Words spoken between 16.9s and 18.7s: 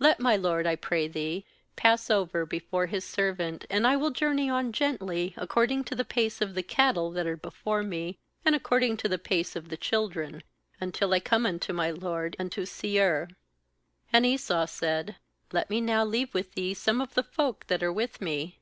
of the folk that are with me.'